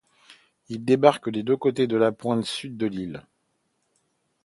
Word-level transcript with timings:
Ils 0.69 0.83
débarquent 0.83 1.29
des 1.29 1.43
deux 1.43 1.57
côtés 1.57 1.85
de 1.85 1.95
la 1.95 2.11
pointe 2.11 2.43
sud 2.43 2.75
de 2.75 2.87
l'île. 2.87 3.21